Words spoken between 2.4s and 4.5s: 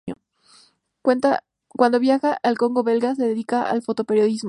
al Congo belga, se dedica al fotoperiodismo.